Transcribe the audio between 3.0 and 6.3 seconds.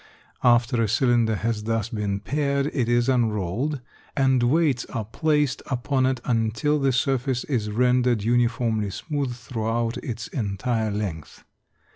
unrolled, and weights are placed upon it